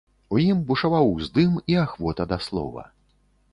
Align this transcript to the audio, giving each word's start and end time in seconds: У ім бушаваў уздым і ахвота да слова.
У 0.35 0.39
ім 0.43 0.63
бушаваў 0.71 1.11
уздым 1.17 1.53
і 1.75 1.79
ахвота 1.85 2.29
да 2.35 2.41
слова. 2.49 2.89